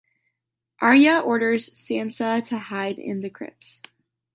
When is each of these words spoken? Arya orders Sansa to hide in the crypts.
Arya 0.81 1.19
orders 1.19 1.69
Sansa 1.75 2.43
to 2.47 2.57
hide 2.57 2.97
in 2.97 3.21
the 3.21 3.29
crypts. 3.29 3.83